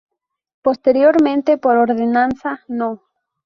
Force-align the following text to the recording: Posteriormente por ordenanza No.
Posteriormente 0.63 1.59
por 1.59 1.77
ordenanza 1.77 2.61
No. 2.67 3.03